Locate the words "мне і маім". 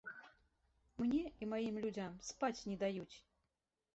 1.01-1.77